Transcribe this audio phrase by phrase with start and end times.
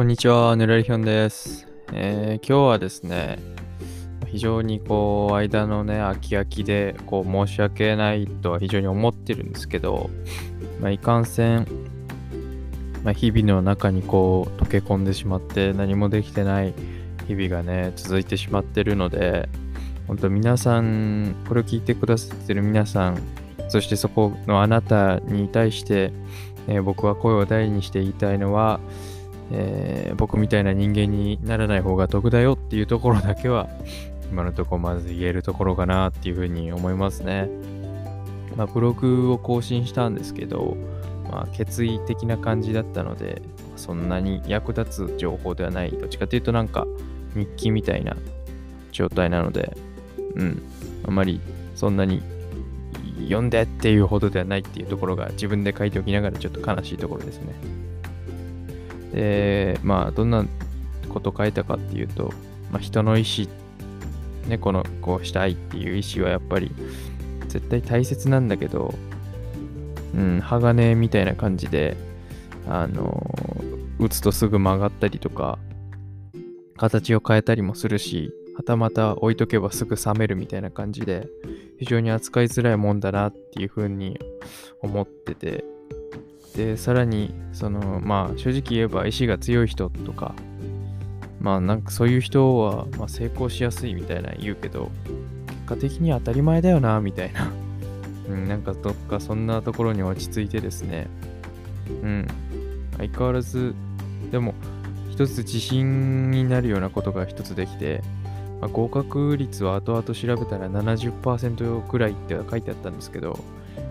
[0.00, 3.38] こんにちは、ぬらりひょんです、えー今日はですね、
[4.28, 10.08] 非常にこう、間のね、空き空きで、こう、申し訳ないとは非常に思ってるんですけど、
[10.80, 11.66] まあ、いかんせん、
[13.04, 16.72] まあ、日々の中にこう、溶け込んでしまって、何もできてない
[17.28, 19.50] 日々がね、続いてしまってるので、
[20.08, 23.18] 本当皆さん、これを聞いてくださってる皆さん、
[23.68, 26.10] そしてそこのあなたに対して、
[26.68, 28.80] えー僕は声を大にして言いたいのは、
[29.50, 33.68] えー僕みたいな人間にならない方が得だよっていうところだけは
[34.30, 37.48] 今のとこまず言えるところかなっていうふうに思いますね。
[38.56, 40.76] まあ、ブログを更新したんですけど、
[41.30, 43.40] まあ、決意的な感じだったので
[43.76, 46.86] そんなに役立つ情報ではないどっちかというとなんか
[47.34, 48.16] 日記みたいな
[48.92, 49.76] 状態なので
[50.34, 50.62] うん
[51.06, 51.40] あまり
[51.74, 52.22] そんなに
[53.22, 57.54] 読んでっていうほどではないっていうところが自分で書いておきながらちょっと悲しいところですね。
[59.12, 60.44] で、まあ、どんな
[61.08, 62.32] こと書いたかっていうと、
[62.70, 63.48] まあ、人の意思、
[64.48, 66.70] ね、の、こうしたいっていう意思はやっぱり
[67.48, 68.94] 絶対大切なんだけど、
[70.14, 71.96] うん、鋼みたいな感じで、
[72.68, 73.22] あの、
[73.98, 75.58] 打つとすぐ曲がったりとか、
[76.76, 81.28] 形を変えたりもするし、はたまた置いとけばすぐ冷めるみたいな感じで、
[81.78, 84.18] 非常に扱いづらいもんだなっていうふうに
[84.80, 85.64] 思ってて、
[86.56, 90.34] で、さらに、その、まあ、正直言えば意志が強い人とか、
[91.40, 94.90] まあ、なんかそういう人は、まあ、成功しやすいみたいな言うけど、
[95.46, 97.50] 結果的に当たり前だよな、みたいな。
[98.28, 101.08] うん、なんかどっかそんなところに落ち着いてですね。
[101.88, 102.26] うん。
[102.98, 103.74] 相変わらず、
[104.30, 104.54] でも、
[105.10, 108.02] 一つ自信になるようなことが一つできて、
[108.60, 113.38] まあ、合格率は後々調べたら70%くらいって書いてあったんですけど、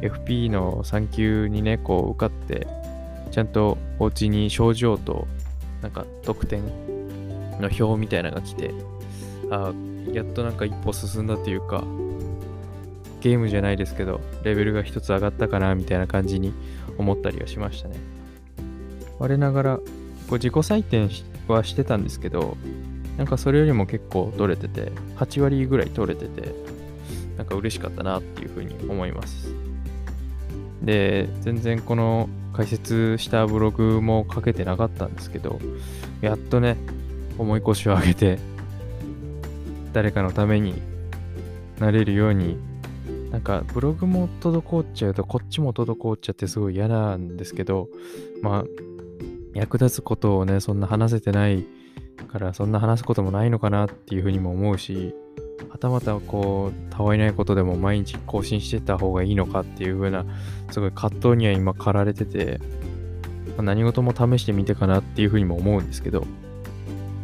[0.00, 2.66] FP の3級にね、こう受かって、
[3.30, 5.26] ちゃんとお家に症状と、
[5.82, 6.62] なんか得点
[7.60, 8.72] の表みたいなのが来て、
[9.50, 9.72] あ
[10.12, 11.84] やっとなんか一歩進んだっていうか、
[13.20, 16.52] ゲームじゃないですけど、レベルが一つ上がったかな、みたいな感じに
[16.96, 17.96] 思ったりはしましたね。
[19.18, 19.82] 我ながら、こ
[20.30, 21.10] う自己採点
[21.48, 22.56] はしてたんですけど、
[23.16, 26.54] なんかそれよりも結構取れてて、8割ぐらい取れてて、
[27.36, 29.67] なんか嬉しかったなっていうふうに思います。
[30.82, 35.58] で、全然この解説したブログも書けてなかったんですけど、
[36.20, 36.76] やっとね、
[37.38, 38.38] 重い腰を上げて、
[39.92, 40.80] 誰かのために
[41.78, 42.56] なれるように、
[43.30, 47.88] なんかブログも滞っちゃうと、こっちも滞っちゃってすごい嫌なんですけど、
[48.42, 48.64] まあ、
[49.54, 51.64] 役立つことをね、そんな話せてない
[52.28, 55.14] から、そんな話すこともないのかなっていうふうにも思うし、
[55.70, 60.24] はたまたこう、たわいないことでも毎日更新してた方がいいのかっていう風な、
[60.70, 62.60] すごい葛藤には今駆られてて、
[63.56, 66.26] まあ何事も試してみてかなっていう風にも思うんですけど、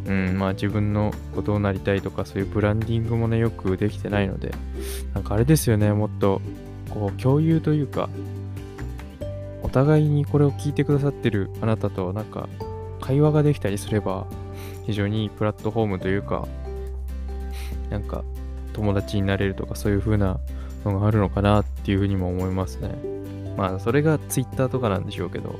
[0.07, 4.53] うん、まあ自分のことなりたいとか、そういうブランディングもね、よくできてないので、
[5.13, 6.41] なんかあれですよね、もっと、
[6.89, 8.09] こう、共有というか、
[9.63, 12.47] お互いにこれを聞いてくださってるあなたと、なんか、
[13.01, 14.27] 会話ができたりすれば、
[14.85, 16.47] 非常にいいプラットフォームというか、
[17.89, 18.23] なんか
[18.73, 20.39] 友達になれるとかそういう風な
[20.83, 22.95] のがあるのかなっていう風にも思いますね。
[23.57, 25.55] まあそれが Twitter とかなんでしょうけど、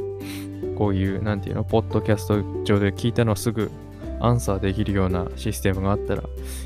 [0.78, 3.72] こういう、なんていうの、ポッドキャスト上で聞いたのすぐ
[4.20, 6.24] アンサーできるようなシステムがあったら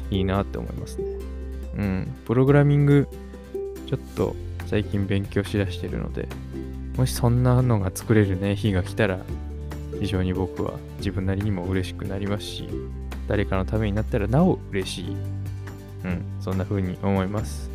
[0.10, 1.06] いいなって思いますね。
[1.78, 3.08] うん、プログラミング
[3.88, 4.36] ちょっと
[4.66, 6.28] 最近勉強しだしてるので、
[6.98, 9.20] もしそんなのが作れるね、日が来たら
[10.00, 12.68] 非常に僕は自分なりにも嬉しくなりますし、
[13.30, 15.16] 誰かのためになったらなお嬉しい。
[16.04, 17.70] うん、そんな風に思います。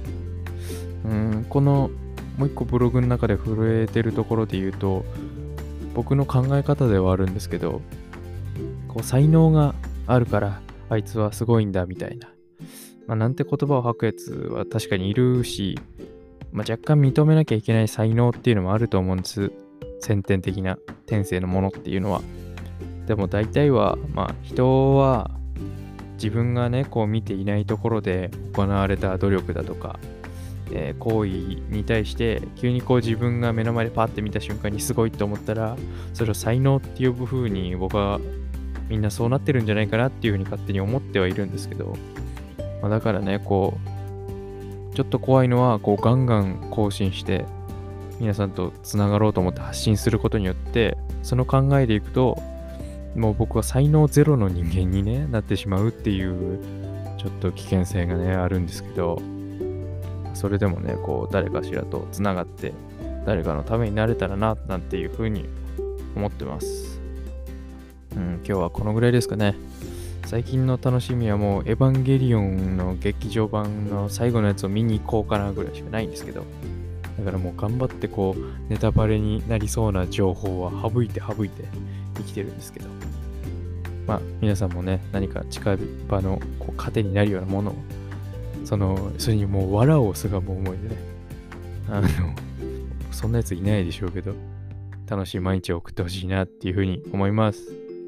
[1.05, 1.91] うん、この
[2.37, 5.05] もう一個ブログの中で震えてるところで言うと、
[5.95, 7.81] 僕の考え方ではあるんですけど、
[8.89, 9.77] こう才能が
[10.09, 10.61] あるから
[10.91, 12.29] あいつはすごいんだみたいな。
[13.07, 15.79] まあ、なんて言葉を吐くやつは確かにいるし、
[16.51, 19.53] まあ、若干認めなきゃいけない才能っていうのもあると思うんです。
[20.01, 22.23] 先天的な天性のものっていうのは。
[23.07, 25.31] でも大体は、まあ人は
[26.15, 29.99] 自分がね、こう見ていないところで行われた努力だとか、
[30.73, 31.31] えー行為
[31.71, 35.77] に対して急にこう自分が目の前でパッて見た瞬間にすごいと思ったら、
[36.13, 38.21] それを才能って呼ぶ風に僕は
[38.89, 41.97] みんなそうなってるんじゃないかなっていう風に勝手に思ってはいるんですけど、
[42.81, 43.79] まあ、だからね、こ
[44.93, 47.45] う、ちょっと怖いのは、こうガンガン更新して、
[48.21, 52.41] 皆さんとつながろうと思って発信することによって、その考えでいくと、
[53.15, 56.59] もう僕は才能ゼロの人間に、ね、なってしまうっていう、
[57.19, 59.21] ちょっと危険性がね、あるんですけど、
[60.35, 62.73] それでもね、こう、誰かしらとつながって、
[63.25, 65.47] 誰かのためになれたらな、なんていうふうに
[66.17, 67.01] 思ってます。
[68.17, 69.55] うん、今日はこのぐらいですかね。
[70.27, 76.45] 最近の楽しみはもう、エヴァンゲリオンの劇場版の最後のやつを見に行こうかなぐらいしかないんですけど、
[77.19, 81.65] だからもう頑張ってこう、ネタバレになりそうな情報は省いて省いて
[82.17, 82.89] 生きてるんですけど、
[84.07, 85.77] まあ、皆さんもね、何か近
[86.09, 87.75] 場のこう糧になるようなものを、
[88.65, 90.97] その、それにもう笑おすがも思いでね、
[91.89, 92.09] あの、
[93.11, 94.35] そんなやついないでしょうけど、
[95.07, 97.63] 楽しい毎日を送ってほしいなっていうふうに思います。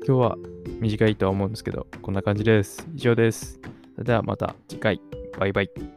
[0.07, 0.39] 今日は
[0.81, 2.87] 短いとは思うんですけど、こんな感じです。
[2.95, 3.61] 以上です。
[3.95, 5.01] それではまた次回。
[5.39, 5.96] バイバイ。